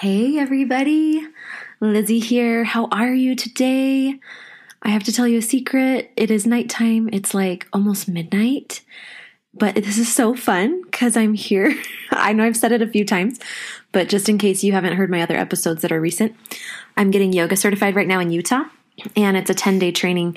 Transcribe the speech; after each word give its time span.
Hey, 0.00 0.36
everybody. 0.36 1.26
Lizzie 1.80 2.18
here. 2.18 2.64
How 2.64 2.86
are 2.92 3.14
you 3.14 3.34
today? 3.34 4.20
I 4.82 4.90
have 4.90 5.04
to 5.04 5.12
tell 5.12 5.26
you 5.26 5.38
a 5.38 5.42
secret. 5.42 6.12
It 6.18 6.30
is 6.30 6.46
nighttime. 6.46 7.08
It's 7.14 7.32
like 7.32 7.66
almost 7.72 8.06
midnight, 8.06 8.82
but 9.54 9.74
this 9.74 9.96
is 9.96 10.14
so 10.14 10.34
fun 10.34 10.82
because 10.82 11.16
I'm 11.16 11.32
here. 11.32 11.74
I 12.10 12.34
know 12.34 12.44
I've 12.44 12.58
said 12.58 12.72
it 12.72 12.82
a 12.82 12.86
few 12.86 13.06
times, 13.06 13.40
but 13.90 14.10
just 14.10 14.28
in 14.28 14.36
case 14.36 14.62
you 14.62 14.72
haven't 14.72 14.98
heard 14.98 15.08
my 15.08 15.22
other 15.22 15.34
episodes 15.34 15.80
that 15.80 15.92
are 15.92 16.00
recent, 16.00 16.36
I'm 16.98 17.10
getting 17.10 17.32
yoga 17.32 17.56
certified 17.56 17.96
right 17.96 18.06
now 18.06 18.20
in 18.20 18.28
Utah, 18.28 18.64
and 19.16 19.34
it's 19.34 19.48
a 19.48 19.54
10 19.54 19.78
day 19.78 19.92
training, 19.92 20.36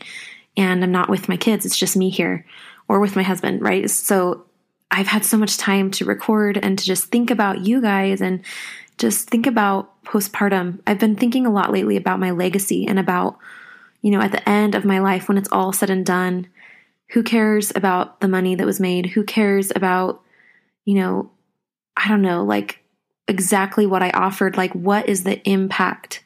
and 0.55 0.81
I'm 0.85 0.93
not 0.93 1.09
with 1.09 1.27
my 1.27 1.35
kids. 1.35 1.65
It's 1.65 1.77
just 1.77 1.97
me 1.97 2.09
here 2.09 2.45
or 2.87 3.01
with 3.01 3.17
my 3.17 3.23
husband, 3.23 3.61
right? 3.61 3.89
So 3.89 4.45
I've 4.89 5.07
had 5.07 5.25
so 5.25 5.37
much 5.37 5.57
time 5.57 5.91
to 5.91 6.05
record 6.05 6.57
and 6.57 6.79
to 6.79 6.85
just 6.85 7.07
think 7.07 7.29
about 7.29 7.59
you 7.59 7.81
guys 7.81 8.21
and 8.21 8.41
just 8.99 9.29
think 9.29 9.47
about 9.47 10.03
postpartum. 10.03 10.79
I've 10.85 10.99
been 10.99 11.15
thinking 11.15 11.45
a 11.45 11.51
lot 11.51 11.71
lately 11.71 11.97
about 11.97 12.19
my 12.19 12.31
legacy 12.31 12.85
and 12.85 12.99
about, 12.99 13.37
you 14.01 14.11
know, 14.11 14.21
at 14.21 14.31
the 14.31 14.47
end 14.47 14.75
of 14.75 14.85
my 14.85 14.99
life 14.99 15.27
when 15.27 15.37
it's 15.37 15.51
all 15.51 15.71
said 15.73 15.89
and 15.89 16.05
done, 16.05 16.47
who 17.11 17.23
cares 17.23 17.71
about 17.75 18.19
the 18.19 18.27
money 18.27 18.55
that 18.55 18.65
was 18.65 18.79
made? 18.79 19.07
Who 19.07 19.23
cares 19.23 19.71
about, 19.75 20.21
you 20.85 20.95
know, 20.95 21.31
I 21.97 22.07
don't 22.07 22.21
know, 22.21 22.43
like 22.43 22.83
exactly 23.27 23.85
what 23.85 24.03
I 24.03 24.09
offered? 24.11 24.57
Like, 24.57 24.73
what 24.73 25.07
is 25.07 25.23
the 25.23 25.41
impact? 25.49 26.23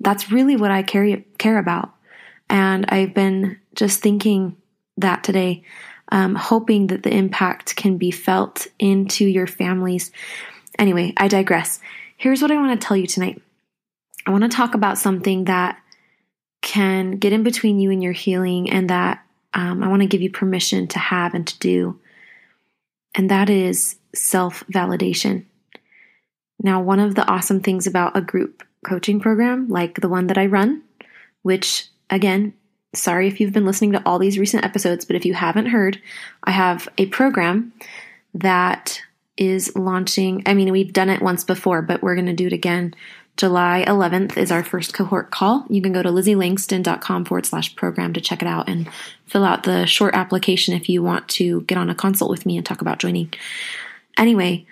That's 0.00 0.30
really 0.30 0.56
what 0.56 0.70
I 0.70 0.82
care, 0.82 1.22
care 1.38 1.58
about. 1.58 1.92
And 2.48 2.86
I've 2.88 3.12
been 3.12 3.58
just 3.74 4.00
thinking 4.00 4.56
that 4.96 5.24
today, 5.24 5.64
um, 6.12 6.36
hoping 6.36 6.86
that 6.88 7.02
the 7.02 7.14
impact 7.14 7.74
can 7.74 7.98
be 7.98 8.10
felt 8.10 8.66
into 8.78 9.24
your 9.24 9.46
families. 9.46 10.12
Anyway, 10.78 11.12
I 11.16 11.28
digress 11.28 11.80
here's 12.16 12.42
what 12.42 12.50
I 12.50 12.56
want 12.56 12.80
to 12.80 12.86
tell 12.86 12.96
you 12.96 13.06
tonight. 13.06 13.40
I 14.26 14.30
want 14.30 14.42
to 14.42 14.48
talk 14.48 14.74
about 14.74 14.98
something 14.98 15.44
that 15.44 15.78
can 16.62 17.12
get 17.12 17.32
in 17.32 17.42
between 17.42 17.78
you 17.78 17.90
and 17.90 18.02
your 18.02 18.12
healing, 18.12 18.70
and 18.70 18.88
that 18.90 19.24
um, 19.52 19.82
I 19.82 19.88
want 19.88 20.02
to 20.02 20.08
give 20.08 20.22
you 20.22 20.30
permission 20.30 20.86
to 20.88 20.98
have 20.98 21.34
and 21.34 21.46
to 21.46 21.58
do. 21.58 22.00
And 23.14 23.30
that 23.30 23.50
is 23.50 23.96
self 24.14 24.64
validation. 24.72 25.44
Now, 26.62 26.80
one 26.80 27.00
of 27.00 27.14
the 27.14 27.26
awesome 27.26 27.60
things 27.60 27.86
about 27.86 28.16
a 28.16 28.20
group 28.20 28.62
coaching 28.84 29.20
program 29.20 29.68
like 29.68 30.00
the 30.00 30.08
one 30.08 30.26
that 30.28 30.38
I 30.38 30.46
run, 30.46 30.82
which 31.42 31.88
again, 32.10 32.54
sorry 32.94 33.28
if 33.28 33.40
you've 33.40 33.52
been 33.52 33.66
listening 33.66 33.92
to 33.92 34.02
all 34.06 34.18
these 34.18 34.38
recent 34.38 34.64
episodes, 34.64 35.04
but 35.04 35.16
if 35.16 35.24
you 35.24 35.34
haven't 35.34 35.66
heard, 35.66 36.00
I 36.44 36.52
have 36.52 36.88
a 36.98 37.06
program 37.06 37.72
that 38.34 39.00
is 39.36 39.74
launching. 39.74 40.42
I 40.46 40.54
mean, 40.54 40.70
we've 40.72 40.92
done 40.92 41.10
it 41.10 41.22
once 41.22 41.44
before, 41.44 41.82
but 41.82 42.02
we're 42.02 42.14
going 42.14 42.26
to 42.26 42.32
do 42.32 42.46
it 42.46 42.52
again. 42.52 42.94
July 43.36 43.84
11th 43.88 44.36
is 44.36 44.52
our 44.52 44.62
first 44.62 44.94
cohort 44.94 45.32
call. 45.32 45.66
You 45.68 45.82
can 45.82 45.92
go 45.92 46.02
to 46.02 46.08
lizzielangston.com 46.08 47.24
forward 47.24 47.46
slash 47.46 47.74
program 47.74 48.12
to 48.12 48.20
check 48.20 48.42
it 48.42 48.48
out 48.48 48.68
and 48.68 48.88
fill 49.26 49.44
out 49.44 49.64
the 49.64 49.86
short 49.86 50.14
application 50.14 50.74
if 50.74 50.88
you 50.88 51.02
want 51.02 51.28
to 51.30 51.62
get 51.62 51.78
on 51.78 51.90
a 51.90 51.96
consult 51.96 52.30
with 52.30 52.46
me 52.46 52.56
and 52.56 52.64
talk 52.64 52.80
about 52.80 53.00
joining. 53.00 53.32
Anyway, 54.16 54.66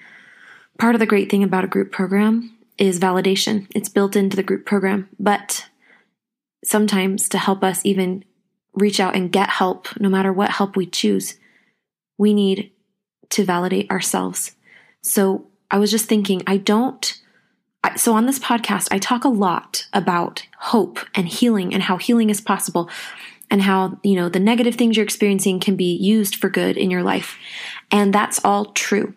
part 0.79 0.95
of 0.95 1.01
the 1.01 1.07
great 1.07 1.29
thing 1.29 1.43
about 1.43 1.65
a 1.65 1.69
group 1.69 1.91
program 1.91 2.57
is 2.79 3.01
validation. 3.01 3.67
It's 3.75 3.89
built 3.89 4.15
into 4.15 4.37
the 4.37 4.45
group 4.45 4.65
program, 4.65 5.09
but 5.19 5.67
sometimes 6.65 7.29
to 7.31 7.39
help 7.39 7.65
us 7.65 7.85
even 7.85 8.25
reach 8.75 9.01
out 9.01 9.17
and 9.17 9.33
get 9.33 9.51
help, 9.51 9.89
no 10.01 10.09
matter 10.09 10.33
what 10.33 10.51
help 10.51 10.77
we 10.77 10.87
choose, 10.87 11.37
we 12.17 12.33
need 12.33 12.71
to 13.33 13.45
validate 13.45 13.91
ourselves. 13.91 14.53
So 15.03 15.47
I 15.71 15.79
was 15.79 15.91
just 15.91 16.07
thinking, 16.07 16.43
I 16.47 16.59
don't. 16.59 17.21
So 17.97 18.15
on 18.15 18.27
this 18.27 18.39
podcast, 18.39 18.89
I 18.91 18.99
talk 18.99 19.25
a 19.25 19.29
lot 19.29 19.87
about 19.93 20.47
hope 20.59 21.01
and 21.15 21.27
healing 21.27 21.75
and 21.75 21.83
how 21.83 21.97
healing 21.97 22.31
is 22.31 22.41
possible 22.41 22.89
and 23.51 23.61
how, 23.61 23.99
you 24.03 24.15
know, 24.15 24.29
the 24.29 24.39
negative 24.39 24.77
things 24.77 24.97
you're 24.97 25.05
experiencing 25.05 25.61
can 25.61 25.77
be 25.77 25.97
used 25.97 26.37
for 26.37 26.49
good 26.49 26.77
in 26.77 26.91
your 26.91 27.03
life. 27.03 27.37
And 27.91 28.15
that's 28.15 28.43
all 28.45 28.67
true. 28.67 29.15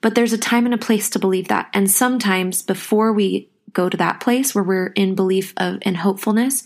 But 0.00 0.14
there's 0.14 0.32
a 0.32 0.38
time 0.38 0.64
and 0.64 0.74
a 0.74 0.78
place 0.78 1.10
to 1.10 1.18
believe 1.18 1.48
that. 1.48 1.68
And 1.72 1.90
sometimes 1.90 2.62
before 2.62 3.12
we 3.12 3.48
go 3.72 3.88
to 3.88 3.96
that 3.96 4.20
place 4.20 4.54
where 4.54 4.64
we're 4.64 4.88
in 4.88 5.14
belief 5.14 5.54
of 5.56 5.78
and 5.82 5.96
hopefulness, 5.96 6.64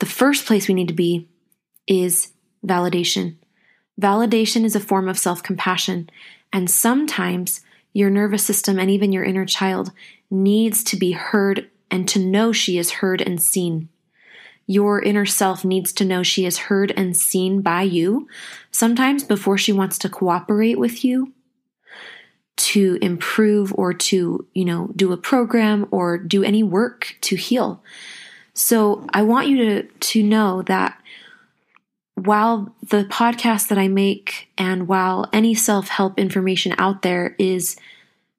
the 0.00 0.06
first 0.06 0.46
place 0.46 0.68
we 0.68 0.74
need 0.74 0.88
to 0.88 0.94
be 0.94 1.28
is 1.86 2.32
validation. 2.66 3.36
Validation 4.00 4.64
is 4.64 4.74
a 4.74 4.80
form 4.80 5.08
of 5.08 5.18
self 5.18 5.42
compassion, 5.42 6.08
and 6.52 6.70
sometimes 6.70 7.60
your 7.92 8.08
nervous 8.08 8.42
system 8.42 8.78
and 8.78 8.90
even 8.90 9.12
your 9.12 9.24
inner 9.24 9.44
child 9.44 9.92
needs 10.30 10.82
to 10.84 10.96
be 10.96 11.12
heard 11.12 11.68
and 11.90 12.08
to 12.08 12.18
know 12.18 12.50
she 12.50 12.78
is 12.78 12.92
heard 12.92 13.20
and 13.20 13.42
seen. 13.42 13.88
Your 14.66 15.02
inner 15.02 15.26
self 15.26 15.64
needs 15.64 15.92
to 15.94 16.04
know 16.04 16.22
she 16.22 16.46
is 16.46 16.56
heard 16.56 16.92
and 16.96 17.14
seen 17.14 17.60
by 17.60 17.82
you, 17.82 18.26
sometimes 18.70 19.22
before 19.22 19.58
she 19.58 19.72
wants 19.72 19.98
to 19.98 20.08
cooperate 20.08 20.78
with 20.78 21.04
you 21.04 21.32
to 22.56 22.98
improve 23.02 23.74
or 23.76 23.92
to, 23.92 24.46
you 24.54 24.64
know, 24.64 24.90
do 24.94 25.12
a 25.12 25.16
program 25.16 25.86
or 25.90 26.16
do 26.16 26.44
any 26.44 26.62
work 26.62 27.16
to 27.22 27.36
heal. 27.36 27.82
So 28.54 29.06
I 29.12 29.22
want 29.22 29.48
you 29.48 29.56
to, 29.56 29.82
to 29.82 30.22
know 30.22 30.62
that 30.62 30.99
while 32.26 32.74
the 32.82 33.04
podcast 33.04 33.68
that 33.68 33.78
I 33.78 33.88
make 33.88 34.48
and 34.58 34.88
while 34.88 35.28
any 35.32 35.54
self 35.54 35.88
help 35.88 36.18
information 36.18 36.74
out 36.78 37.02
there 37.02 37.34
is 37.38 37.76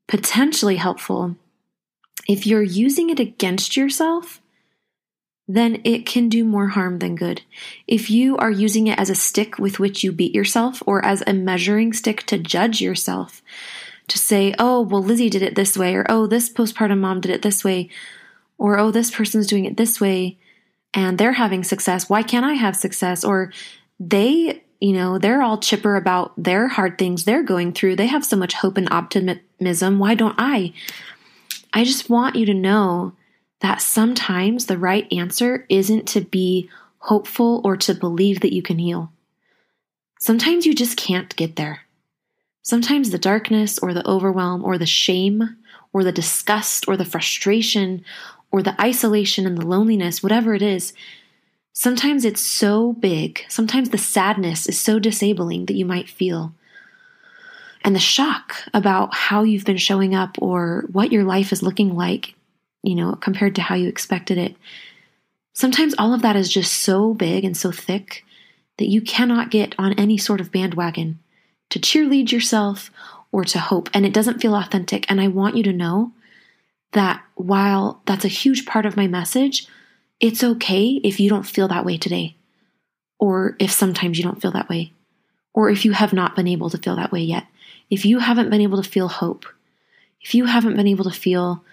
potentially 0.08 0.76
helpful, 0.76 1.36
if 2.28 2.46
you're 2.46 2.64
using 2.64 3.10
it 3.10 3.20
against 3.20 3.76
yourself, 3.76 4.42
then 5.48 5.82
it 5.84 6.06
can 6.06 6.30
do 6.30 6.46
more 6.46 6.70
harm 6.70 7.00
than 7.00 7.16
good. 7.16 7.42
If 7.88 8.10
you 8.10 8.38
are 8.38 8.52
using 8.52 8.88
it 8.88 9.00
as 9.00 9.10
a 9.10 9.16
stick 9.16 9.58
with 9.58 9.80
which 9.80 10.04
you 10.04 10.12
beat 10.12 10.34
yourself 10.34 10.82
or 10.86 11.04
as 11.04 11.24
a 11.26 11.34
measuring 11.34 11.94
stick 11.94 12.26
to 12.28 12.38
judge 12.38 12.82
yourself, 12.82 13.42
to 14.08 14.18
say, 14.18 14.54
oh, 14.60 14.82
well, 14.82 15.04
Lizzie 15.04 15.30
did 15.30 15.42
it 15.42 15.56
this 15.56 15.78
way, 15.78 15.96
or 15.96 16.06
oh, 16.10 16.28
this 16.28 16.50
postpartum 16.50 17.00
mom 17.00 17.22
did 17.22 17.32
it 17.32 17.42
this 17.42 17.64
way, 17.64 17.90
or 18.58 18.78
oh, 18.78 18.92
this 18.92 19.12
person's 19.12 19.48
doing 19.48 19.66
it 19.66 19.78
this 19.78 20.00
way, 20.00 20.38
and 20.94 21.18
they're 21.18 21.34
having 21.34 21.64
success. 21.64 22.10
Why 22.10 22.24
can't 22.24 22.46
I 22.46 22.54
have 22.54 22.76
success? 22.76 23.24
Or 23.24 23.52
they, 24.00 24.64
you 24.80 24.94
know, 24.94 25.18
they're 25.18 25.42
all 25.42 25.58
chipper 25.58 25.96
about 25.96 26.34
their 26.42 26.68
hard 26.68 26.98
things 26.98 27.24
they're 27.24 27.44
going 27.44 27.74
through. 27.74 27.96
They 27.96 28.08
have 28.08 28.26
so 28.26 28.36
much 28.36 28.54
hope 28.56 28.78
and 28.78 28.92
optimism. 28.92 30.00
Why 30.00 30.16
don't 30.16 30.36
I? 30.38 30.74
I 31.74 31.84
just 31.84 32.10
want 32.10 32.36
you 32.36 32.46
to 32.48 32.54
know 32.54 33.14
that 33.62 33.82
sometimes 33.82 34.66
the 34.66 34.78
right 34.78 35.08
answer 35.12 35.66
isn't 35.70 36.08
to 36.10 36.22
be 36.22 36.70
hopeful 36.98 37.62
or 37.64 37.78
to 37.78 37.94
believe 37.94 38.42
that 38.42 38.54
you 38.54 38.62
can 38.62 38.80
heal. 38.80 39.12
Sometimes 40.20 40.66
you 40.66 40.76
just 40.76 40.98
can't 40.98 41.36
get 41.36 41.56
there. 41.56 41.82
Sometimes 42.64 43.10
the 43.10 43.18
darkness 43.18 43.80
or 43.80 43.94
the 43.94 44.08
overwhelm 44.08 44.64
or 44.64 44.78
the 44.78 44.86
shame 44.86 45.58
or 45.94 46.04
the 46.04 46.12
disgust 46.12 46.88
or 46.88 46.96
the 46.96 47.06
frustration 47.06 48.04
or 48.52 48.62
the 48.62 48.80
isolation 48.82 49.48
and 49.48 49.58
the 49.58 49.66
loneliness, 49.66 50.22
whatever 50.22 50.54
it 50.54 50.62
is, 50.62 50.94
sometimes 51.74 52.26
it's 52.26 52.42
so 52.42 52.94
big, 52.94 53.46
sometimes 53.48 53.90
the 53.90 53.98
sadness 53.98 54.68
is 54.68 54.80
so 54.80 55.00
disabling 55.00 55.66
that 55.66 55.76
you 55.76 55.86
might 55.86 56.10
feel. 56.10 56.54
And 57.84 57.96
the 57.96 58.00
shock 58.00 58.58
about 58.74 59.14
how 59.14 59.44
you've 59.44 59.66
been 59.66 59.78
showing 59.78 60.14
up 60.14 60.38
or 60.40 60.86
what 60.92 61.12
your 61.12 61.24
life 61.24 61.52
is 61.52 61.64
looking 61.64 61.96
like, 61.96 62.36
you 62.84 62.94
know, 62.94 63.14
compared 63.14 63.56
to 63.56 63.62
how 63.62 63.76
you 63.76 63.88
expected 63.88 64.38
it. 64.38 64.56
Sometimes 65.54 65.96
all 65.98 66.14
of 66.14 66.22
that 66.22 66.36
is 66.36 66.50
just 66.50 66.74
so 66.74 67.14
big 67.14 67.44
and 67.44 67.58
so 67.58 67.72
thick 67.72 68.24
that 68.78 68.90
you 68.90 69.02
cannot 69.02 69.52
get 69.52 69.76
on 69.78 69.94
any 69.94 70.18
sort 70.18 70.42
of 70.42 70.52
bandwagon 70.52 71.20
to 71.70 71.80
cheerlead 71.80 72.32
yourself 72.32 72.92
or 73.32 73.44
to 73.46 73.60
hope, 73.60 73.90
and 73.94 74.06
it 74.06 74.14
doesn't 74.14 74.42
feel 74.42 74.56
authentic. 74.56 75.10
And 75.10 75.22
I 75.22 75.28
want 75.28 75.56
you 75.56 75.64
to 75.64 75.74
know 75.74 76.12
that 76.94 77.24
while 77.36 78.02
that's 78.06 78.26
a 78.26 78.30
huge 78.30 78.66
part 78.66 78.86
of 78.86 78.98
my 78.98 79.08
message, 79.08 79.68
it's 80.20 80.44
okay 80.44 81.00
if 81.04 81.20
you 81.20 81.30
don't 81.30 81.48
feel 81.48 81.68
that 81.70 81.86
way 81.86 81.98
today, 81.98 82.36
or 83.20 83.56
if 83.60 83.72
sometimes 83.72 84.18
you 84.18 84.24
don't 84.24 84.42
feel 84.42 84.52
that 84.52 84.70
way, 84.70 84.94
or 85.54 85.70
if 85.70 85.86
you 85.86 85.94
have 85.94 86.14
not 86.14 86.36
been 86.36 86.48
able 86.48 86.70
to 86.70 86.78
feel 86.78 86.96
that 86.96 87.12
way 87.12 87.22
yet. 87.22 87.46
If 87.90 88.06
you 88.06 88.20
haven't 88.20 88.50
been 88.50 88.62
able 88.62 88.82
to 88.82 88.90
feel 88.90 89.08
hope, 89.08 89.46
if 90.22 90.36
you 90.36 90.46
haven't 90.46 90.76
been 90.76 90.88
able 90.88 91.06
to 91.06 91.12
feel 91.12 91.64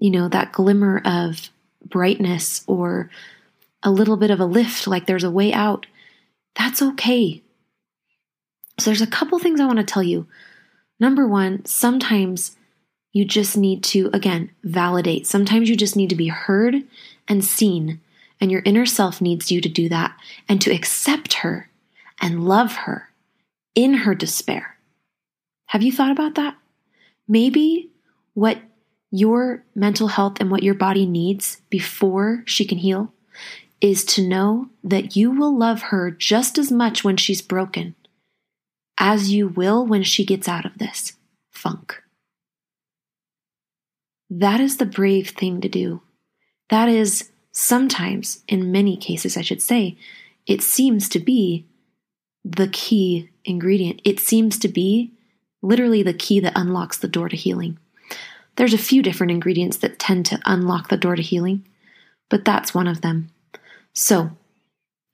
you 0.00 0.10
know, 0.10 0.28
that 0.28 0.52
glimmer 0.52 1.00
of 1.04 1.50
brightness 1.84 2.62
or 2.66 3.10
a 3.82 3.90
little 3.90 4.16
bit 4.16 4.30
of 4.30 4.40
a 4.40 4.44
lift, 4.44 4.86
like 4.86 5.06
there's 5.06 5.24
a 5.24 5.30
way 5.30 5.52
out, 5.52 5.86
that's 6.54 6.82
okay. 6.82 7.42
So 8.78 8.90
there's 8.90 9.02
a 9.02 9.06
couple 9.06 9.38
things 9.38 9.60
I 9.60 9.66
want 9.66 9.78
to 9.78 9.84
tell 9.84 10.02
you. 10.02 10.26
Number 11.00 11.26
one, 11.26 11.64
sometimes 11.64 12.55
you 13.16 13.24
just 13.24 13.56
need 13.56 13.82
to, 13.82 14.10
again, 14.12 14.50
validate. 14.62 15.26
Sometimes 15.26 15.70
you 15.70 15.74
just 15.74 15.96
need 15.96 16.10
to 16.10 16.14
be 16.14 16.28
heard 16.28 16.82
and 17.26 17.42
seen, 17.42 17.98
and 18.42 18.52
your 18.52 18.60
inner 18.66 18.84
self 18.84 19.22
needs 19.22 19.50
you 19.50 19.62
to 19.62 19.70
do 19.70 19.88
that 19.88 20.14
and 20.50 20.60
to 20.60 20.70
accept 20.70 21.32
her 21.32 21.70
and 22.20 22.44
love 22.44 22.72
her 22.72 23.08
in 23.74 23.94
her 23.94 24.14
despair. 24.14 24.76
Have 25.68 25.82
you 25.82 25.90
thought 25.90 26.10
about 26.10 26.34
that? 26.34 26.58
Maybe 27.26 27.88
what 28.34 28.58
your 29.10 29.64
mental 29.74 30.08
health 30.08 30.36
and 30.38 30.50
what 30.50 30.62
your 30.62 30.74
body 30.74 31.06
needs 31.06 31.62
before 31.70 32.42
she 32.44 32.66
can 32.66 32.76
heal 32.76 33.14
is 33.80 34.04
to 34.04 34.28
know 34.28 34.68
that 34.84 35.16
you 35.16 35.30
will 35.30 35.56
love 35.56 35.84
her 35.84 36.10
just 36.10 36.58
as 36.58 36.70
much 36.70 37.02
when 37.02 37.16
she's 37.16 37.40
broken 37.40 37.94
as 38.98 39.30
you 39.30 39.48
will 39.48 39.86
when 39.86 40.02
she 40.02 40.22
gets 40.22 40.48
out 40.48 40.66
of 40.66 40.76
this 40.76 41.14
funk. 41.50 42.02
That 44.30 44.60
is 44.60 44.76
the 44.76 44.86
brave 44.86 45.30
thing 45.30 45.60
to 45.60 45.68
do. 45.68 46.02
That 46.68 46.88
is 46.88 47.30
sometimes, 47.52 48.42
in 48.48 48.72
many 48.72 48.96
cases, 48.96 49.36
I 49.36 49.42
should 49.42 49.62
say, 49.62 49.96
it 50.46 50.62
seems 50.62 51.08
to 51.10 51.18
be 51.18 51.66
the 52.44 52.68
key 52.68 53.30
ingredient. 53.44 54.02
It 54.04 54.20
seems 54.20 54.58
to 54.60 54.68
be 54.68 55.12
literally 55.62 56.02
the 56.02 56.14
key 56.14 56.40
that 56.40 56.56
unlocks 56.56 56.98
the 56.98 57.08
door 57.08 57.28
to 57.28 57.36
healing. 57.36 57.78
There's 58.56 58.74
a 58.74 58.78
few 58.78 59.02
different 59.02 59.32
ingredients 59.32 59.76
that 59.78 59.98
tend 59.98 60.26
to 60.26 60.40
unlock 60.46 60.88
the 60.88 60.96
door 60.96 61.16
to 61.16 61.22
healing, 61.22 61.66
but 62.28 62.44
that's 62.44 62.74
one 62.74 62.88
of 62.88 63.00
them. 63.00 63.30
So, 63.92 64.30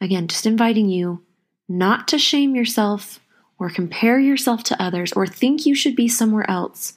again, 0.01 0.29
just 0.29 0.47
inviting 0.47 0.89
you 0.89 1.23
not 1.69 2.09
to 2.09 2.19
shame 2.19 2.55
yourself 2.55 3.21
or 3.59 3.71
compare 3.71 4.19
yourself 4.19 4.63
to 4.65 4.83
others 4.83 5.13
or 5.13 5.27
think 5.27 5.65
you 5.65 5.75
should 5.75 5.97
be 5.97 6.09
somewhere 6.09 6.49
else. 6.51 6.95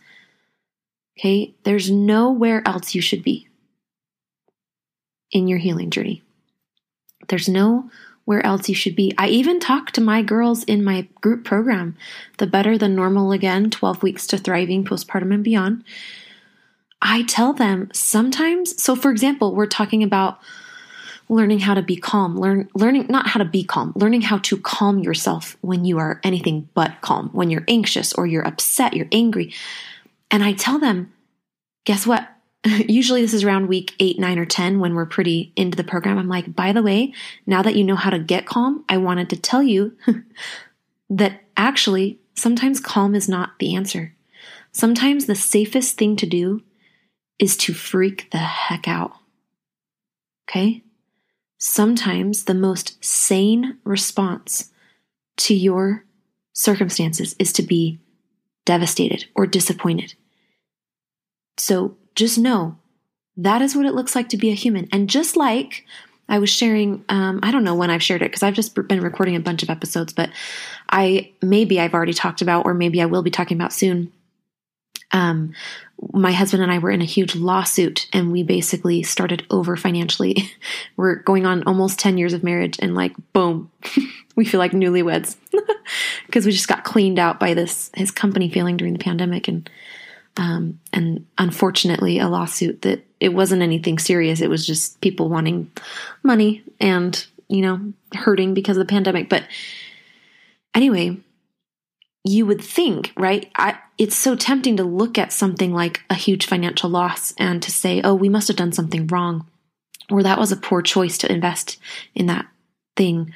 Okay, 1.17 1.55
there's 1.63 1.89
nowhere 1.89 2.61
else 2.65 2.93
you 2.93 3.01
should 3.01 3.23
be 3.23 3.47
in 5.31 5.47
your 5.47 5.59
healing 5.59 5.89
journey. 5.89 6.23
There's 7.29 7.47
nowhere 7.47 8.45
else 8.45 8.67
you 8.67 8.75
should 8.75 8.95
be. 8.95 9.13
I 9.17 9.27
even 9.29 9.59
talk 9.59 9.91
to 9.91 10.01
my 10.01 10.21
girls 10.21 10.63
in 10.63 10.83
my 10.83 11.07
group 11.21 11.45
program, 11.45 11.95
the 12.37 12.47
Better 12.47 12.77
Than 12.77 12.95
Normal 12.95 13.31
Again 13.31 13.69
12 13.69 14.03
Weeks 14.03 14.27
to 14.27 14.37
Thriving 14.37 14.83
Postpartum 14.83 15.33
and 15.33 15.43
Beyond. 15.43 15.83
I 17.01 17.23
tell 17.23 17.53
them 17.53 17.89
sometimes, 17.93 18.81
so 18.81 18.95
for 18.95 19.11
example, 19.11 19.55
we're 19.55 19.67
talking 19.67 20.03
about 20.03 20.39
learning 21.29 21.59
how 21.59 21.73
to 21.73 21.81
be 21.81 21.95
calm, 21.95 22.37
learn 22.37 22.69
learning 22.75 23.07
not 23.09 23.27
how 23.27 23.39
to 23.39 23.45
be 23.45 23.63
calm, 23.63 23.93
learning 23.95 24.21
how 24.21 24.37
to 24.39 24.57
calm 24.57 24.99
yourself 24.99 25.57
when 25.61 25.85
you 25.85 25.97
are 25.97 26.19
anything 26.23 26.69
but 26.73 27.01
calm, 27.01 27.29
when 27.31 27.49
you're 27.49 27.63
anxious 27.67 28.13
or 28.13 28.27
you're 28.27 28.45
upset, 28.45 28.93
you're 28.93 29.07
angry. 29.11 29.53
And 30.31 30.43
I 30.43 30.53
tell 30.53 30.79
them, 30.79 31.13
guess 31.85 32.05
what? 32.05 32.27
Usually 32.65 33.21
this 33.21 33.33
is 33.33 33.43
around 33.43 33.67
week 33.67 33.93
8, 33.99 34.19
9 34.19 34.39
or 34.39 34.45
10 34.45 34.79
when 34.79 34.95
we're 34.95 35.05
pretty 35.05 35.53
into 35.55 35.75
the 35.75 35.83
program. 35.83 36.17
I'm 36.17 36.27
like, 36.27 36.55
"By 36.55 36.71
the 36.71 36.83
way, 36.83 37.13
now 37.45 37.61
that 37.61 37.75
you 37.75 37.83
know 37.83 37.95
how 37.95 38.09
to 38.09 38.19
get 38.19 38.45
calm, 38.45 38.83
I 38.89 38.97
wanted 38.97 39.29
to 39.29 39.37
tell 39.37 39.61
you 39.61 39.95
that 41.09 41.41
actually 41.55 42.19
sometimes 42.33 42.79
calm 42.79 43.15
is 43.15 43.29
not 43.29 43.59
the 43.59 43.75
answer. 43.75 44.15
Sometimes 44.71 45.25
the 45.25 45.35
safest 45.35 45.97
thing 45.97 46.15
to 46.17 46.25
do 46.25 46.61
is 47.39 47.55
to 47.57 47.73
freak 47.73 48.31
the 48.31 48.39
heck 48.39 48.87
out." 48.87 49.13
Okay? 50.49 50.83
sometimes 51.57 52.43
the 52.43 52.53
most 52.53 53.03
sane 53.03 53.77
response 53.83 54.71
to 55.37 55.55
your 55.55 56.05
circumstances 56.53 57.35
is 57.39 57.51
to 57.53 57.63
be 57.63 57.99
devastated 58.65 59.25
or 59.35 59.47
disappointed. 59.47 60.15
So 61.57 61.95
just 62.15 62.37
know 62.37 62.77
that 63.37 63.61
is 63.61 63.75
what 63.75 63.85
it 63.85 63.93
looks 63.93 64.15
like 64.15 64.29
to 64.29 64.37
be 64.37 64.49
a 64.49 64.55
human. 64.55 64.87
And 64.91 65.09
just 65.09 65.35
like 65.37 65.85
I 66.27 66.39
was 66.39 66.49
sharing, 66.49 67.05
um, 67.09 67.39
I 67.43 67.51
don't 67.51 67.63
know 67.63 67.75
when 67.75 67.91
I've 67.91 68.03
shared 68.03 68.21
it 68.21 68.31
because 68.31 68.43
I've 68.43 68.53
just 68.53 68.73
been 68.87 69.01
recording 69.01 69.35
a 69.35 69.41
bunch 69.41 69.61
of 69.63 69.69
episodes, 69.69 70.13
but 70.13 70.29
I 70.89 71.31
maybe 71.41 71.79
I've 71.79 71.93
already 71.93 72.13
talked 72.13 72.41
about, 72.41 72.65
or 72.65 72.73
maybe 72.73 73.01
I 73.01 73.05
will 73.05 73.23
be 73.23 73.31
talking 73.31 73.57
about 73.57 73.73
soon. 73.73 74.11
Um, 75.11 75.53
my 76.11 76.31
husband 76.31 76.61
and 76.61 76.71
I 76.71 76.79
were 76.79 76.91
in 76.91 77.01
a 77.01 77.05
huge 77.05 77.35
lawsuit 77.35 78.07
and 78.11 78.31
we 78.31 78.43
basically 78.43 79.03
started 79.03 79.45
over 79.49 79.75
financially. 79.75 80.51
we're 80.97 81.15
going 81.15 81.45
on 81.45 81.63
almost 81.63 81.99
10 81.99 82.17
years 82.17 82.33
of 82.33 82.43
marriage 82.43 82.77
and 82.79 82.95
like 82.95 83.13
boom, 83.33 83.71
we 84.35 84.45
feel 84.45 84.59
like 84.59 84.71
newlyweds 84.71 85.37
because 86.25 86.45
we 86.45 86.51
just 86.51 86.67
got 86.67 86.83
cleaned 86.83 87.19
out 87.19 87.39
by 87.39 87.53
this 87.53 87.91
his 87.95 88.11
company 88.11 88.49
failing 88.49 88.77
during 88.77 88.93
the 88.93 88.99
pandemic 88.99 89.47
and 89.47 89.69
um, 90.37 90.79
and 90.91 91.25
unfortunately 91.37 92.19
a 92.19 92.27
lawsuit 92.27 92.81
that 92.81 93.05
it 93.19 93.29
wasn't 93.29 93.61
anything 93.61 93.97
serious. 93.99 94.41
It 94.41 94.49
was 94.49 94.67
just 94.67 94.99
people 95.01 95.29
wanting 95.29 95.71
money 96.23 96.63
and, 96.79 97.25
you 97.47 97.61
know, 97.61 97.93
hurting 98.13 98.53
because 98.53 98.77
of 98.77 98.85
the 98.85 98.91
pandemic. 98.91 99.29
But 99.29 99.43
anyway, 100.73 101.17
you 102.25 102.45
would 102.47 102.61
think, 102.61 103.13
right? 103.15 103.51
I, 103.55 103.77
it's 103.99 104.15
so 104.15 104.35
tempting 104.35 104.77
to 104.77 104.83
look 104.83 105.17
at 105.17 105.31
something 105.31 105.71
like 105.71 106.01
a 106.09 106.15
huge 106.15 106.47
financial 106.47 106.89
loss 106.89 107.33
and 107.37 107.61
to 107.61 107.71
say, 107.71 108.01
oh, 108.03 108.15
we 108.15 108.29
must 108.29 108.47
have 108.47 108.57
done 108.57 108.71
something 108.71 109.05
wrong, 109.07 109.47
or 110.09 110.23
that 110.23 110.39
was 110.39 110.51
a 110.51 110.57
poor 110.57 110.81
choice 110.81 111.19
to 111.19 111.31
invest 111.31 111.77
in 112.15 112.25
that 112.25 112.47
thing, 112.97 113.31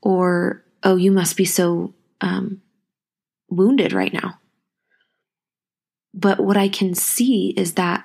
or 0.00 0.62
oh, 0.84 0.94
you 0.94 1.10
must 1.10 1.36
be 1.36 1.44
so 1.44 1.92
um, 2.20 2.62
wounded 3.50 3.92
right 3.92 4.12
now. 4.12 4.38
But 6.14 6.38
what 6.38 6.56
I 6.56 6.68
can 6.68 6.94
see 6.94 7.52
is 7.56 7.74
that 7.74 8.04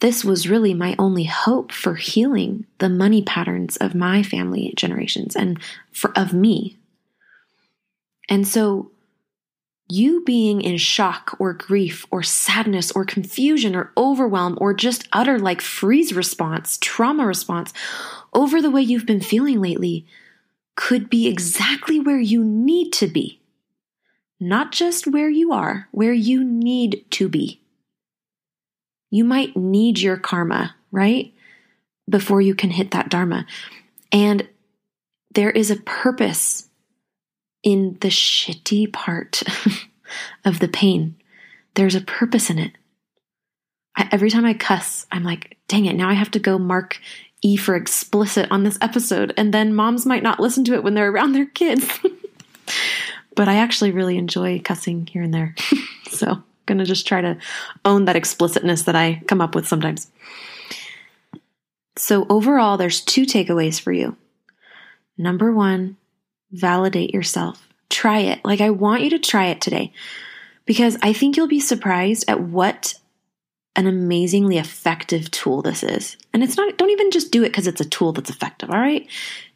this 0.00 0.24
was 0.24 0.48
really 0.48 0.74
my 0.74 0.96
only 0.98 1.24
hope 1.24 1.72
for 1.72 1.94
healing 1.94 2.66
the 2.78 2.88
money 2.88 3.22
patterns 3.22 3.76
of 3.76 3.94
my 3.94 4.22
family 4.22 4.72
generations 4.76 5.34
and 5.36 5.60
for, 5.92 6.16
of 6.16 6.32
me 6.32 6.77
and 8.28 8.46
so, 8.46 8.90
you 9.90 10.22
being 10.24 10.60
in 10.60 10.76
shock 10.76 11.34
or 11.38 11.54
grief 11.54 12.04
or 12.10 12.22
sadness 12.22 12.92
or 12.92 13.04
confusion 13.04 13.74
or 13.74 13.90
overwhelm 13.96 14.58
or 14.60 14.74
just 14.74 15.08
utter 15.12 15.38
like 15.38 15.62
freeze 15.62 16.12
response, 16.12 16.76
trauma 16.80 17.26
response 17.26 17.72
over 18.34 18.60
the 18.60 18.70
way 18.70 18.82
you've 18.82 19.06
been 19.06 19.20
feeling 19.20 19.60
lately 19.60 20.06
could 20.76 21.08
be 21.08 21.26
exactly 21.26 21.98
where 21.98 22.20
you 22.20 22.44
need 22.44 22.92
to 22.92 23.06
be. 23.06 23.40
Not 24.38 24.72
just 24.72 25.06
where 25.06 25.30
you 25.30 25.52
are, 25.52 25.88
where 25.90 26.12
you 26.12 26.44
need 26.44 27.04
to 27.12 27.28
be. 27.28 27.60
You 29.10 29.24
might 29.24 29.56
need 29.56 29.98
your 29.98 30.18
karma, 30.18 30.76
right? 30.92 31.32
Before 32.08 32.40
you 32.40 32.54
can 32.54 32.70
hit 32.70 32.90
that 32.90 33.08
dharma. 33.08 33.46
And 34.12 34.46
there 35.34 35.50
is 35.50 35.70
a 35.70 35.76
purpose 35.76 36.67
in 37.68 37.98
the 38.00 38.08
shitty 38.08 38.90
part 38.90 39.42
of 40.46 40.58
the 40.58 40.68
pain. 40.68 41.14
There's 41.74 41.94
a 41.94 42.00
purpose 42.00 42.48
in 42.48 42.58
it. 42.58 42.72
I, 43.94 44.08
every 44.10 44.30
time 44.30 44.46
I 44.46 44.54
cuss, 44.54 45.04
I'm 45.12 45.22
like, 45.22 45.58
dang 45.68 45.84
it, 45.84 45.94
now 45.94 46.08
I 46.08 46.14
have 46.14 46.30
to 46.30 46.38
go 46.38 46.58
mark 46.58 46.98
E 47.42 47.58
for 47.58 47.76
explicit 47.76 48.50
on 48.50 48.64
this 48.64 48.78
episode, 48.80 49.34
and 49.36 49.52
then 49.52 49.74
moms 49.74 50.06
might 50.06 50.22
not 50.22 50.40
listen 50.40 50.64
to 50.64 50.74
it 50.74 50.82
when 50.82 50.94
they're 50.94 51.10
around 51.10 51.32
their 51.32 51.44
kids. 51.44 51.86
but 53.36 53.48
I 53.48 53.56
actually 53.56 53.90
really 53.90 54.16
enjoy 54.16 54.60
cussing 54.60 55.06
here 55.06 55.22
and 55.22 55.34
there. 55.34 55.54
so 56.10 56.26
I'm 56.26 56.44
gonna 56.64 56.86
just 56.86 57.06
try 57.06 57.20
to 57.20 57.36
own 57.84 58.06
that 58.06 58.16
explicitness 58.16 58.84
that 58.84 58.96
I 58.96 59.22
come 59.28 59.42
up 59.42 59.54
with 59.54 59.68
sometimes. 59.68 60.10
So 61.98 62.26
overall, 62.30 62.78
there's 62.78 63.02
two 63.02 63.26
takeaways 63.26 63.78
for 63.78 63.92
you. 63.92 64.16
Number 65.18 65.52
one, 65.52 65.98
validate 66.50 67.14
yourself. 67.14 67.68
Try 67.90 68.20
it. 68.20 68.44
Like, 68.44 68.60
I 68.60 68.70
want 68.70 69.02
you 69.02 69.10
to 69.10 69.18
try 69.18 69.46
it 69.46 69.60
today 69.60 69.92
because 70.66 70.96
I 71.02 71.12
think 71.12 71.36
you'll 71.36 71.48
be 71.48 71.60
surprised 71.60 72.24
at 72.28 72.40
what 72.40 72.94
an 73.76 73.86
amazingly 73.86 74.58
effective 74.58 75.30
tool 75.30 75.62
this 75.62 75.82
is. 75.82 76.16
And 76.34 76.42
it's 76.42 76.56
not, 76.56 76.76
don't 76.76 76.90
even 76.90 77.10
just 77.10 77.30
do 77.30 77.44
it 77.44 77.50
because 77.50 77.66
it's 77.66 77.80
a 77.80 77.88
tool 77.88 78.12
that's 78.12 78.28
effective, 78.28 78.70
all 78.70 78.78
right? 78.78 79.06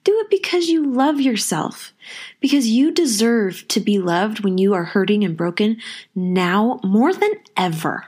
Do 0.04 0.16
it 0.20 0.30
because 0.30 0.68
you 0.68 0.86
love 0.86 1.20
yourself, 1.20 1.92
because 2.40 2.68
you 2.68 2.92
deserve 2.92 3.66
to 3.68 3.80
be 3.80 3.98
loved 3.98 4.40
when 4.40 4.58
you 4.58 4.74
are 4.74 4.84
hurting 4.84 5.24
and 5.24 5.36
broken 5.36 5.78
now 6.14 6.80
more 6.84 7.12
than 7.12 7.32
ever. 7.56 8.06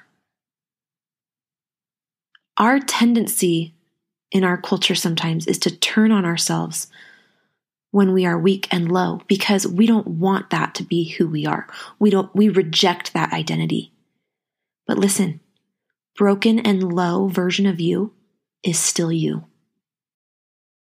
Our 2.57 2.79
tendency 2.79 3.75
in 4.31 4.45
our 4.45 4.57
culture 4.57 4.95
sometimes 4.95 5.47
is 5.47 5.59
to 5.61 5.77
turn 5.77 6.13
on 6.13 6.25
ourselves 6.25 6.87
when 7.95 8.13
we 8.13 8.27
are 8.27 8.37
weak 8.37 8.67
and 8.73 8.91
low 8.91 9.21
because 9.29 9.69
we 9.69 9.87
don't 9.87 10.09
want 10.09 10.51
that 10.51 10.75
to 10.75 10.83
be 10.83 11.11
who 11.11 11.29
we 11.29 11.47
are. 11.47 11.69
We 12.01 12.11
don't, 12.11 12.35
we 12.35 12.49
reject 12.49 13.13
that 13.13 13.33
identity. 13.33 13.93
But 14.85 14.99
listen, 14.99 15.39
broken 16.17 16.59
and 16.59 16.93
low 16.93 17.29
version 17.29 17.67
of 17.67 17.79
you 17.79 18.13
is 18.65 18.81
still 18.81 19.13
you. 19.13 19.45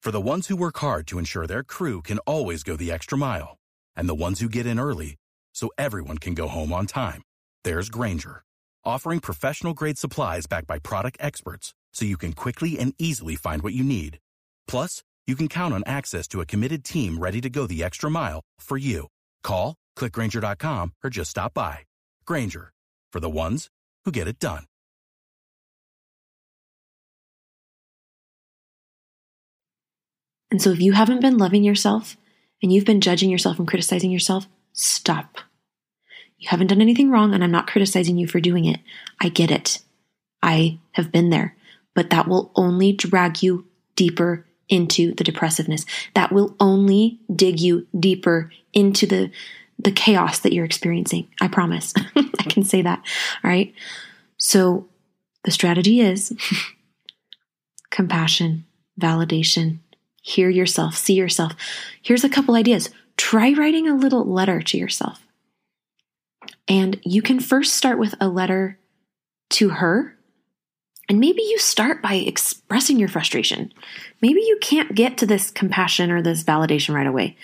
For 0.03 0.11
the 0.11 0.21
ones 0.21 0.49
who 0.49 0.57
work 0.57 0.79
hard 0.79 1.07
to 1.07 1.21
ensure 1.21 1.47
their 1.47 1.63
crew 1.63 2.03
can 2.03 2.19
always 2.27 2.65
go 2.65 2.75
the 2.75 2.91
extra 2.91 3.17
mile, 3.17 3.57
and 3.95 4.09
the 4.09 4.23
ones 4.27 4.41
who 4.41 4.49
get 4.49 4.67
in 4.67 4.81
early 4.81 5.15
so 5.55 5.71
everyone 5.79 6.19
can 6.19 6.35
go 6.35 6.49
home 6.49 6.73
on 6.73 6.87
time, 6.87 7.23
there's 7.63 7.89
Grainger, 7.89 8.43
offering 8.85 9.21
professional 9.21 9.75
grade 9.75 9.97
supplies 9.97 10.47
backed 10.47 10.67
by 10.67 10.81
product 10.81 11.19
experts 11.21 11.73
so 11.93 12.05
you 12.05 12.17
can 12.17 12.33
quickly 12.33 12.81
and 12.81 12.95
easily 12.99 13.37
find 13.37 13.63
what 13.63 13.75
you 13.75 13.85
need. 13.85 14.19
Plus, 14.67 15.05
you 15.27 15.35
can 15.35 15.49
count 15.49 15.75
on 15.75 15.83
access 15.87 16.29
to 16.29 16.41
a 16.41 16.47
committed 16.47 16.85
team 16.85 17.19
ready 17.19 17.41
to 17.41 17.51
go 17.51 17.67
the 17.67 17.83
extra 17.83 18.09
mile 18.09 18.43
for 18.61 18.79
you. 18.79 19.09
Call, 19.43 19.75
clickgrainger.com, 19.99 20.93
or 21.03 21.11
just 21.11 21.31
stop 21.31 21.53
by. 21.53 21.81
Grainger, 22.25 22.73
for 23.13 23.19
the 23.19 23.29
ones 23.29 23.69
who 24.05 24.13
get 24.13 24.29
it 24.29 24.39
done. 24.39 24.65
And 30.51 30.63
so 30.63 30.71
if 30.71 30.81
you 30.81 30.93
haven't 30.93 31.21
been 31.21 31.39
loving 31.39 31.65
yourself 31.65 32.17
and 32.63 32.73
you've 32.73 32.85
been 32.85 33.01
judging 33.01 33.29
yourself 33.29 33.59
and 33.59 33.69
criticizing 33.69 34.11
yourself, 34.11 34.47
stop. 34.73 35.39
You 36.39 36.49
haven't 36.49 36.69
done 36.69 36.81
anything 36.81 37.11
wrong, 37.11 37.35
and 37.35 37.43
I'm 37.43 37.51
not 37.51 37.67
criticizing 37.67 38.17
you 38.17 38.27
for 38.27 38.41
doing 38.41 38.65
it. 38.65 38.81
I 39.21 39.29
get 39.29 39.51
it. 39.51 39.81
I 40.43 40.79
have 40.93 41.11
been 41.11 41.31
there, 41.31 41.57
but 41.95 42.11
that 42.11 42.29
will 42.29 42.53
only 42.55 42.93
drag 42.93 43.43
you 43.43 43.67
deeper 43.97 44.46
into 44.69 45.15
the 45.15 45.25
depressiveness. 45.25 45.85
That 46.15 46.33
will 46.33 46.55
only 46.61 47.21
dig 47.35 47.61
you 47.61 47.87
deeper 47.99 48.51
into 48.73 49.07
the 49.07 49.31
the 49.79 49.93
chaos 49.93 50.39
that 50.39 50.55
you're 50.55 50.65
experiencing. 50.65 51.29
I 51.41 51.49
promise. 51.49 51.93
I 52.17 52.43
can 52.45 52.65
say 52.65 52.81
that. 52.83 52.99
All 53.45 53.51
right. 53.51 53.75
So 54.39 54.89
the 55.45 55.51
strategy 55.51 56.01
is 56.01 56.33
compassion, 57.91 58.65
validation, 59.01 59.79
hear 60.23 60.49
yourself, 60.51 60.97
see 60.97 61.15
yourself. 61.15 61.53
Here's 62.03 62.25
a 62.25 62.29
couple 62.29 62.55
ideas. 62.55 62.91
Try 63.17 63.53
writing 63.53 63.89
a 63.89 63.95
little 63.95 64.25
letter 64.25 64.61
to 64.61 64.79
yourself. 64.79 65.27
And 66.69 67.01
you 67.05 67.23
can 67.23 67.39
first 67.39 67.75
start 67.75 67.99
with 67.99 68.15
a 68.21 68.29
letter 68.29 68.79
to 69.51 69.69
her. 69.71 70.16
And 71.09 71.21
maybe 71.21 71.43
you 71.43 71.59
start 71.59 72.03
by 72.03 72.15
expressing 72.15 72.99
your 72.99 73.09
frustration. 73.09 73.73
Maybe 74.21 74.41
you 74.41 74.59
can't 74.61 74.95
get 74.95 75.19
to 75.19 75.27
this 75.27 75.51
compassion 75.51 76.11
or 76.11 76.21
this 76.21 76.43
validation 76.43 76.95
right 76.95 77.07
away. 77.07 77.37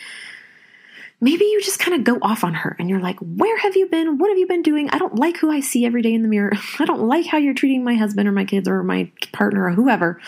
Maybe 1.21 1.45
you 1.45 1.61
just 1.63 1.79
kind 1.79 1.97
of 1.97 2.03
go 2.03 2.19
off 2.21 2.43
on 2.43 2.55
her 2.55 2.75
and 2.81 2.91
you're 2.91 3.01
like, 3.01 3.19
Where 3.21 3.57
have 3.59 3.77
you 3.77 3.87
been? 3.87 4.19
What 4.19 4.31
have 4.31 4.39
you 4.39 4.49
been 4.49 4.63
doing? 4.63 4.91
I 4.91 4.99
don't 4.99 5.15
like 5.15 5.37
who 5.37 5.53
I 5.53 5.61
see 5.61 5.87
every 5.87 6.03
day 6.03 6.13
in 6.13 6.23
the 6.23 6.29
mirror. 6.29 6.53
I 6.81 6.85
don't 6.85 7.03
like 7.03 7.27
how 7.27 7.39
you're 7.39 7.55
treating 7.55 7.85
my 7.85 7.95
husband 7.95 8.29
or 8.29 8.33
my 8.33 8.45
kids 8.45 8.67
or 8.67 8.83
my 8.83 9.11
partner 9.33 9.67
or 9.67 9.71
whoever. 9.71 10.21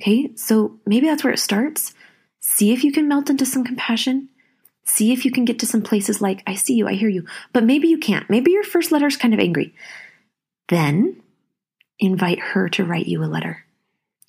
Okay, 0.00 0.30
so 0.34 0.78
maybe 0.84 1.06
that's 1.06 1.22
where 1.22 1.32
it 1.32 1.38
starts. 1.38 1.94
See 2.40 2.72
if 2.72 2.82
you 2.82 2.90
can 2.90 3.08
melt 3.08 3.30
into 3.30 3.46
some 3.46 3.64
compassion. 3.64 4.28
See 4.84 5.12
if 5.12 5.24
you 5.24 5.30
can 5.30 5.44
get 5.44 5.60
to 5.60 5.66
some 5.66 5.82
places 5.82 6.20
like, 6.20 6.42
I 6.46 6.54
see 6.54 6.74
you, 6.74 6.86
I 6.86 6.94
hear 6.94 7.08
you, 7.08 7.24
but 7.52 7.64
maybe 7.64 7.88
you 7.88 7.98
can't. 7.98 8.28
Maybe 8.30 8.52
your 8.52 8.62
first 8.62 8.92
letter 8.92 9.06
is 9.06 9.16
kind 9.16 9.34
of 9.34 9.40
angry. 9.40 9.74
Then 10.68 11.22
invite 11.98 12.38
her 12.38 12.68
to 12.70 12.84
write 12.84 13.06
you 13.06 13.22
a 13.22 13.26
letter. 13.26 13.64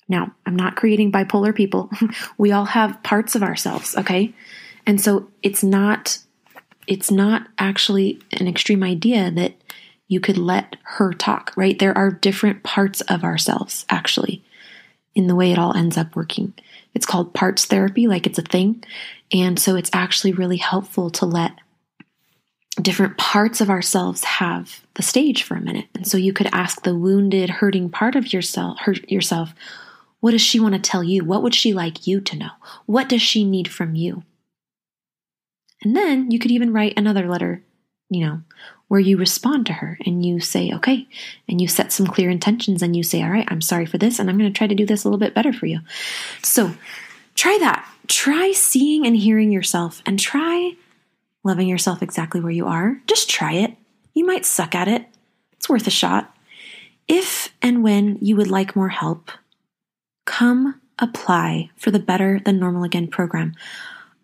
Now, 0.08 0.34
I'm 0.46 0.56
not 0.56 0.76
creating 0.76 1.12
bipolar 1.12 1.54
people. 1.54 1.90
we 2.38 2.52
all 2.52 2.64
have 2.64 3.02
parts 3.02 3.34
of 3.34 3.42
ourselves, 3.42 3.96
okay? 3.96 4.32
And 4.86 5.00
so 5.00 5.28
it's 5.42 5.62
not 5.62 6.18
it's 6.86 7.10
not 7.10 7.46
actually 7.58 8.18
an 8.32 8.48
extreme 8.48 8.82
idea 8.82 9.30
that 9.30 9.54
you 10.08 10.20
could 10.20 10.38
let 10.38 10.76
her 10.82 11.12
talk, 11.12 11.52
right? 11.54 11.78
There 11.78 11.96
are 11.96 12.10
different 12.10 12.62
parts 12.62 13.02
of 13.02 13.22
ourselves 13.22 13.84
actually 13.90 14.42
in 15.14 15.26
the 15.26 15.34
way 15.34 15.52
it 15.52 15.58
all 15.58 15.76
ends 15.76 15.98
up 15.98 16.16
working. 16.16 16.54
It's 16.94 17.04
called 17.04 17.34
parts 17.34 17.66
therapy, 17.66 18.06
like 18.06 18.26
it's 18.26 18.38
a 18.38 18.42
thing. 18.42 18.82
And 19.30 19.58
so 19.58 19.76
it's 19.76 19.90
actually 19.92 20.32
really 20.32 20.56
helpful 20.56 21.10
to 21.10 21.26
let 21.26 21.52
different 22.82 23.18
parts 23.18 23.60
of 23.60 23.70
ourselves 23.70 24.24
have 24.24 24.82
the 24.94 25.02
stage 25.02 25.42
for 25.42 25.56
a 25.56 25.60
minute. 25.60 25.86
And 25.94 26.06
so 26.06 26.16
you 26.16 26.32
could 26.32 26.48
ask 26.52 26.82
the 26.82 26.94
wounded, 26.94 27.50
hurting 27.50 27.90
part 27.90 28.16
of 28.16 28.32
yourself, 28.32 28.78
hurt 28.80 29.10
yourself, 29.10 29.54
what 30.20 30.32
does 30.32 30.42
she 30.42 30.60
want 30.60 30.74
to 30.74 30.80
tell 30.80 31.04
you? 31.04 31.24
What 31.24 31.42
would 31.42 31.54
she 31.54 31.72
like 31.72 32.06
you 32.06 32.20
to 32.20 32.36
know? 32.36 32.50
What 32.86 33.08
does 33.08 33.22
she 33.22 33.44
need 33.44 33.68
from 33.68 33.94
you? 33.94 34.24
And 35.82 35.96
then 35.96 36.30
you 36.30 36.38
could 36.38 36.50
even 36.50 36.72
write 36.72 36.94
another 36.96 37.28
letter, 37.28 37.62
you 38.10 38.26
know, 38.26 38.40
where 38.88 39.00
you 39.00 39.16
respond 39.16 39.66
to 39.66 39.74
her 39.74 39.98
and 40.04 40.24
you 40.24 40.40
say, 40.40 40.72
okay, 40.72 41.06
and 41.48 41.60
you 41.60 41.68
set 41.68 41.92
some 41.92 42.06
clear 42.06 42.30
intentions 42.30 42.82
and 42.82 42.96
you 42.96 43.02
say, 43.02 43.22
all 43.22 43.30
right, 43.30 43.46
I'm 43.48 43.60
sorry 43.60 43.86
for 43.86 43.98
this 43.98 44.18
and 44.18 44.28
I'm 44.28 44.38
going 44.38 44.52
to 44.52 44.56
try 44.56 44.66
to 44.66 44.74
do 44.74 44.86
this 44.86 45.04
a 45.04 45.08
little 45.08 45.18
bit 45.18 45.34
better 45.34 45.52
for 45.52 45.66
you. 45.66 45.80
So 46.42 46.74
try 47.34 47.56
that. 47.60 47.88
Try 48.08 48.52
seeing 48.52 49.06
and 49.06 49.16
hearing 49.16 49.52
yourself 49.52 50.02
and 50.04 50.18
try 50.18 50.72
loving 51.44 51.68
yourself 51.68 52.02
exactly 52.02 52.40
where 52.40 52.52
you 52.52 52.66
are. 52.66 53.00
Just 53.06 53.30
try 53.30 53.54
it. 53.54 53.76
You 54.14 54.26
might 54.26 54.44
suck 54.44 54.74
at 54.74 54.88
it. 54.88 55.06
It's 55.52 55.68
worth 55.68 55.86
a 55.86 55.90
shot. 55.90 56.34
If 57.06 57.54
and 57.62 57.82
when 57.82 58.18
you 58.20 58.36
would 58.36 58.50
like 58.50 58.76
more 58.76 58.88
help, 58.88 59.30
come 60.26 60.80
apply 60.98 61.70
for 61.76 61.90
the 61.90 61.98
Better 61.98 62.40
Than 62.44 62.58
Normal 62.58 62.84
Again 62.84 63.08
program. 63.08 63.54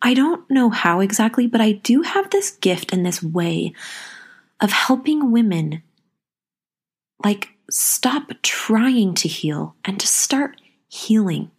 I 0.02 0.12
don't 0.12 0.48
know 0.50 0.68
how 0.68 1.00
exactly, 1.00 1.46
but 1.46 1.60
I 1.60 1.72
do 1.72 2.02
have 2.02 2.30
this 2.30 2.50
gift 2.50 2.92
and 2.92 3.06
this 3.06 3.22
way 3.22 3.72
of 4.60 4.70
helping 4.70 5.32
women 5.32 5.82
like 7.24 7.50
stop 7.70 8.30
trying 8.42 9.14
to 9.14 9.28
heal 9.28 9.76
and 9.84 9.98
to 9.98 10.06
start 10.06 10.60
healing. 10.88 11.50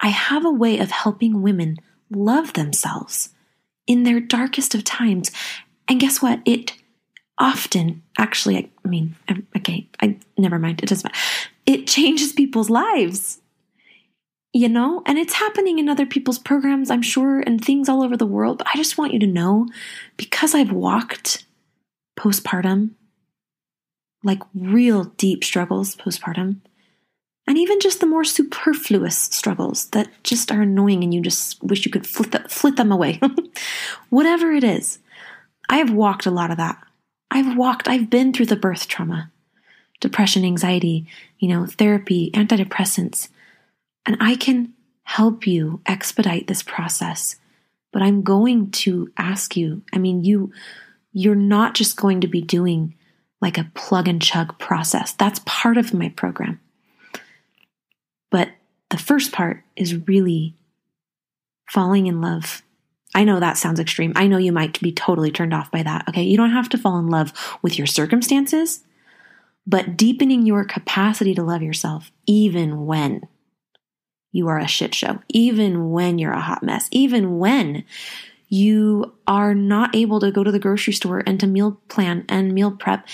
I 0.00 0.08
have 0.08 0.44
a 0.44 0.50
way 0.50 0.78
of 0.78 0.90
helping 0.90 1.42
women 1.42 1.76
love 2.10 2.54
themselves 2.54 3.30
in 3.90 4.04
their 4.04 4.20
darkest 4.20 4.76
of 4.76 4.84
times. 4.84 5.32
And 5.88 5.98
guess 5.98 6.22
what? 6.22 6.40
It 6.44 6.74
often, 7.38 8.02
actually, 8.16 8.56
I, 8.56 8.68
I 8.84 8.88
mean, 8.88 9.16
um, 9.28 9.48
okay, 9.56 9.88
I 10.00 10.16
never 10.38 10.60
mind. 10.60 10.80
It 10.80 10.88
doesn't 10.88 11.04
matter. 11.04 11.18
It 11.66 11.88
changes 11.88 12.32
people's 12.32 12.70
lives 12.70 13.40
you 14.52 14.68
know, 14.68 15.00
and 15.06 15.16
it's 15.16 15.34
happening 15.34 15.78
in 15.78 15.88
other 15.88 16.06
people's 16.06 16.38
programs, 16.38 16.90
I'm 16.90 17.02
sure, 17.02 17.38
and 17.40 17.64
things 17.64 17.88
all 17.88 18.02
over 18.02 18.16
the 18.16 18.26
world. 18.26 18.58
But 18.58 18.66
I 18.74 18.76
just 18.76 18.98
want 18.98 19.12
you 19.12 19.20
to 19.20 19.26
know 19.26 19.68
because 20.16 20.54
I've 20.54 20.72
walked 20.72 21.44
postpartum, 22.18 22.90
like 24.24 24.42
real 24.52 25.04
deep 25.04 25.44
struggles 25.44 25.94
postpartum, 25.94 26.62
and 27.46 27.58
even 27.58 27.80
just 27.80 28.00
the 28.00 28.06
more 28.06 28.24
superfluous 28.24 29.16
struggles 29.16 29.86
that 29.88 30.08
just 30.22 30.52
are 30.52 30.62
annoying 30.62 31.02
and 31.02 31.12
you 31.12 31.20
just 31.20 31.62
wish 31.62 31.84
you 31.84 31.90
could 31.90 32.06
flit, 32.06 32.32
the, 32.32 32.40
flit 32.48 32.76
them 32.76 32.92
away. 32.92 33.20
Whatever 34.10 34.52
it 34.52 34.62
is, 34.62 34.98
I 35.68 35.78
have 35.78 35.92
walked 35.92 36.26
a 36.26 36.30
lot 36.30 36.50
of 36.50 36.58
that. 36.58 36.82
I've 37.30 37.56
walked, 37.56 37.88
I've 37.88 38.10
been 38.10 38.32
through 38.32 38.46
the 38.46 38.56
birth 38.56 38.88
trauma, 38.88 39.30
depression, 40.00 40.44
anxiety, 40.44 41.06
you 41.38 41.48
know, 41.48 41.66
therapy, 41.66 42.30
antidepressants 42.34 43.28
and 44.06 44.16
I 44.20 44.36
can 44.36 44.72
help 45.04 45.46
you 45.46 45.80
expedite 45.86 46.46
this 46.46 46.62
process. 46.62 47.36
But 47.92 48.02
I'm 48.02 48.22
going 48.22 48.70
to 48.72 49.10
ask 49.16 49.56
you, 49.56 49.82
I 49.92 49.98
mean, 49.98 50.24
you, 50.24 50.52
you're 51.12 51.34
not 51.34 51.74
just 51.74 51.96
going 51.96 52.20
to 52.20 52.28
be 52.28 52.40
doing 52.40 52.94
like 53.40 53.58
a 53.58 53.70
plug 53.74 54.06
and 54.06 54.22
chug 54.22 54.58
process. 54.58 55.12
That's 55.12 55.40
part 55.44 55.76
of 55.76 55.94
my 55.94 56.10
program. 56.10 56.60
But 58.30 58.50
the 58.90 58.98
first 58.98 59.32
part 59.32 59.62
is 59.76 60.06
really 60.06 60.54
falling 61.68 62.06
in 62.06 62.20
love. 62.20 62.62
I 63.14 63.24
know 63.24 63.40
that 63.40 63.58
sounds 63.58 63.80
extreme. 63.80 64.12
I 64.14 64.26
know 64.26 64.38
you 64.38 64.52
might 64.52 64.80
be 64.80 64.92
totally 64.92 65.30
turned 65.30 65.54
off 65.54 65.70
by 65.70 65.82
that. 65.82 66.08
Okay. 66.08 66.22
You 66.22 66.36
don't 66.36 66.52
have 66.52 66.68
to 66.70 66.78
fall 66.78 66.98
in 66.98 67.08
love 67.08 67.32
with 67.62 67.76
your 67.76 67.86
circumstances, 67.86 68.84
but 69.66 69.96
deepening 69.96 70.46
your 70.46 70.64
capacity 70.64 71.34
to 71.34 71.42
love 71.42 71.62
yourself, 71.62 72.12
even 72.26 72.86
when 72.86 73.28
you 74.32 74.48
are 74.48 74.58
a 74.58 74.68
shit 74.68 74.94
show, 74.94 75.20
even 75.28 75.90
when 75.90 76.18
you're 76.18 76.32
a 76.32 76.40
hot 76.40 76.62
mess, 76.62 76.88
even 76.92 77.38
when 77.38 77.84
you 78.50 79.14
are 79.28 79.54
not 79.54 79.94
able 79.94 80.18
to 80.20 80.30
go 80.30 80.42
to 80.42 80.50
the 80.50 80.58
grocery 80.58 80.92
store 80.92 81.22
and 81.24 81.38
to 81.38 81.46
meal 81.46 81.80
plan 81.88 82.24
and 82.28 82.52
meal 82.52 82.72
prep, 82.72 83.06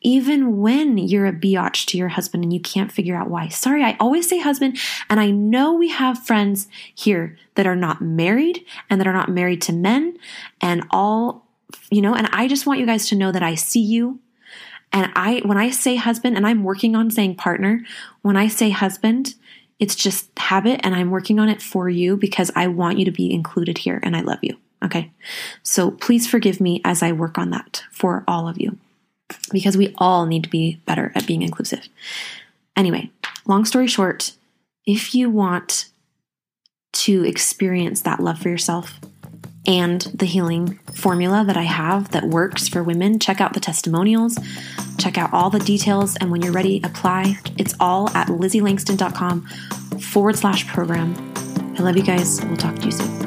even 0.00 0.58
when 0.58 0.96
you're 0.96 1.26
a 1.26 1.32
biatch 1.32 1.84
to 1.84 1.98
your 1.98 2.08
husband 2.08 2.42
and 2.42 2.52
you 2.52 2.60
can't 2.60 2.90
figure 2.90 3.14
out 3.14 3.28
why. 3.28 3.48
Sorry, 3.48 3.84
I 3.84 3.96
always 4.00 4.26
say 4.28 4.40
husband, 4.40 4.78
and 5.10 5.20
I 5.20 5.30
know 5.30 5.74
we 5.74 5.90
have 5.90 6.24
friends 6.24 6.68
here 6.94 7.36
that 7.54 7.66
are 7.66 7.76
not 7.76 8.00
married 8.00 8.64
and 8.88 8.98
that 8.98 9.06
are 9.06 9.12
not 9.12 9.28
married 9.28 9.60
to 9.62 9.72
men 9.74 10.16
and 10.60 10.84
all, 10.90 11.46
you 11.90 12.00
know, 12.00 12.14
and 12.14 12.26
I 12.32 12.48
just 12.48 12.66
want 12.66 12.80
you 12.80 12.86
guys 12.86 13.08
to 13.08 13.14
know 13.14 13.30
that 13.30 13.42
I 13.42 13.54
see 13.54 13.82
you. 13.82 14.20
And 14.90 15.12
I, 15.14 15.42
when 15.44 15.58
I 15.58 15.68
say 15.68 15.96
husband, 15.96 16.38
and 16.38 16.46
I'm 16.46 16.64
working 16.64 16.96
on 16.96 17.10
saying 17.10 17.34
partner, 17.34 17.82
when 18.22 18.38
I 18.38 18.48
say 18.48 18.70
husband, 18.70 19.34
it's 19.78 19.94
just 19.94 20.30
habit, 20.38 20.80
and 20.82 20.94
I'm 20.94 21.10
working 21.10 21.38
on 21.38 21.50
it 21.50 21.60
for 21.60 21.90
you 21.90 22.16
because 22.16 22.50
I 22.56 22.68
want 22.68 22.98
you 22.98 23.04
to 23.04 23.12
be 23.12 23.30
included 23.30 23.76
here 23.76 24.00
and 24.02 24.16
I 24.16 24.22
love 24.22 24.38
you. 24.40 24.56
Okay. 24.82 25.10
So 25.62 25.90
please 25.90 26.26
forgive 26.26 26.60
me 26.60 26.80
as 26.84 27.02
I 27.02 27.12
work 27.12 27.36
on 27.38 27.50
that 27.50 27.82
for 27.90 28.24
all 28.28 28.48
of 28.48 28.60
you. 28.60 28.78
because 29.52 29.76
we 29.76 29.94
all 29.98 30.26
need 30.26 30.44
to 30.44 30.48
be 30.48 30.80
better 30.86 31.12
at 31.14 31.26
being 31.26 31.42
inclusive. 31.42 31.88
Anyway, 32.76 33.10
long 33.46 33.64
story 33.64 33.86
short, 33.86 34.32
if 34.86 35.14
you 35.14 35.28
want 35.28 35.90
to 36.92 37.24
experience 37.24 38.00
that 38.02 38.20
love 38.20 38.38
for 38.38 38.48
yourself 38.48 38.98
and 39.66 40.00
the 40.14 40.24
healing 40.24 40.78
formula 40.94 41.44
that 41.44 41.56
I 41.56 41.64
have 41.64 42.10
that 42.12 42.24
works 42.24 42.68
for 42.68 42.82
women, 42.82 43.18
check 43.18 43.40
out 43.40 43.52
the 43.52 43.60
testimonials, 43.60 44.38
check 44.96 45.18
out 45.18 45.32
all 45.32 45.50
the 45.50 45.58
details, 45.58 46.16
and 46.16 46.30
when 46.30 46.40
you're 46.40 46.52
ready, 46.52 46.80
apply. 46.82 47.36
It's 47.58 47.74
all 47.78 48.08
at 48.10 48.28
lizzielangston.com 48.28 49.46
forward 50.00 50.36
slash 50.36 50.66
program. 50.68 51.14
I 51.78 51.82
love 51.82 51.96
you 51.96 52.02
guys. 52.02 52.42
We'll 52.46 52.56
talk 52.56 52.76
to 52.76 52.86
you 52.86 52.92
soon. 52.92 53.17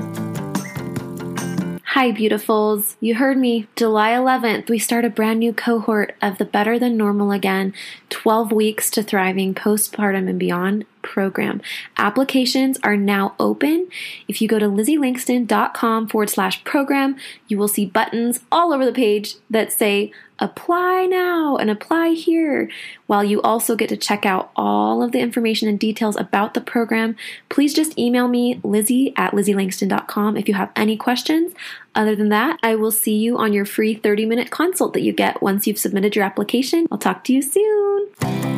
Hi, 2.01 2.11
beautifuls. 2.11 2.95
You 2.99 3.13
heard 3.13 3.37
me. 3.37 3.67
July 3.75 4.09
11th, 4.13 4.71
we 4.71 4.79
start 4.79 5.05
a 5.05 5.09
brand 5.11 5.37
new 5.37 5.53
cohort 5.53 6.15
of 6.19 6.39
the 6.39 6.45
Better 6.45 6.79
Than 6.79 6.97
Normal 6.97 7.31
Again 7.31 7.75
12 8.09 8.51
Weeks 8.51 8.89
to 8.89 9.03
Thriving 9.03 9.53
Postpartum 9.53 10.27
and 10.27 10.39
Beyond 10.39 10.85
program. 11.01 11.61
Applications 11.97 12.79
are 12.83 12.97
now 12.97 13.35
open. 13.39 13.87
If 14.27 14.41
you 14.41 14.47
go 14.47 14.59
to 14.59 14.67
lizzielangston.com 14.67 16.07
forward 16.07 16.29
slash 16.29 16.63
program, 16.63 17.17
you 17.47 17.57
will 17.57 17.67
see 17.67 17.85
buttons 17.85 18.41
all 18.51 18.73
over 18.73 18.85
the 18.85 18.91
page 18.91 19.35
that 19.49 19.71
say 19.71 20.11
apply 20.41 21.05
now 21.05 21.55
and 21.55 21.69
apply 21.69 22.09
here. 22.09 22.69
While 23.05 23.23
you 23.23 23.41
also 23.41 23.75
get 23.75 23.89
to 23.89 23.97
check 23.97 24.25
out 24.25 24.51
all 24.55 25.03
of 25.03 25.11
the 25.11 25.19
information 25.19 25.69
and 25.69 25.79
details 25.79 26.17
about 26.17 26.55
the 26.55 26.61
program, 26.61 27.15
please 27.49 27.73
just 27.73 27.97
email 27.97 28.27
me, 28.27 28.59
Lizzie 28.63 29.13
at 29.15 29.33
lizzielangston.com, 29.33 30.35
if 30.35 30.47
you 30.47 30.55
have 30.55 30.71
any 30.75 30.97
questions. 30.97 31.53
Other 31.93 32.15
than 32.15 32.29
that, 32.29 32.59
I 32.63 32.75
will 32.75 32.91
see 32.91 33.15
you 33.15 33.37
on 33.37 33.53
your 33.53 33.65
free 33.65 33.93
30 33.93 34.25
minute 34.25 34.49
consult 34.49 34.93
that 34.93 35.01
you 35.01 35.13
get 35.13 35.41
once 35.41 35.67
you've 35.67 35.77
submitted 35.77 36.15
your 36.15 36.25
application. 36.25 36.87
I'll 36.91 36.97
talk 36.97 37.23
to 37.25 37.33
you 37.33 37.41
soon. 37.41 38.50